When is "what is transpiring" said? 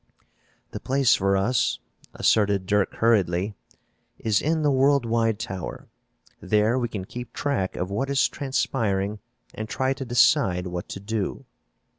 7.91-9.19